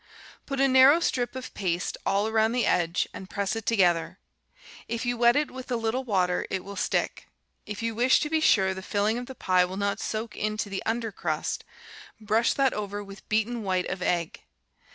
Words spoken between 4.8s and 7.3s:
if you wet it with a little water it will stick.